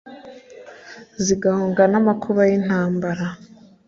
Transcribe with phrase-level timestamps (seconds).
[1.23, 3.25] zigahunga n’amakuba y’intambara.